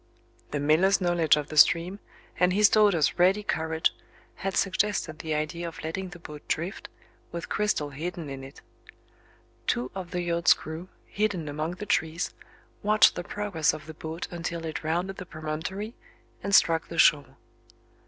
[0.49, 1.99] The miller's knowledge of the stream,
[2.39, 3.93] and his daughter's ready courage,
[4.37, 6.89] had suggested the idea of letting the boat drift,
[7.31, 8.61] with Cristel hidden in it.
[9.67, 12.33] Two of the yacht's crew, hidden among the trees,
[12.81, 15.93] watched the progress of the boat until it rounded the promontory,
[16.41, 17.37] and struck the shore.